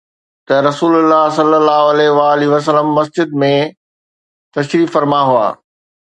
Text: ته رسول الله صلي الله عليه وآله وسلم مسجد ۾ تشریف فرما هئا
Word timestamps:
ته 0.47 0.55
رسول 0.67 0.93
الله 1.01 1.23
صلي 1.37 1.57
الله 1.61 1.81
عليه 1.91 2.11
وآله 2.19 2.47
وسلم 2.53 2.87
مسجد 2.99 3.35
۾ 3.43 3.51
تشریف 4.55 4.89
فرما 4.97 5.21
هئا 5.29 5.47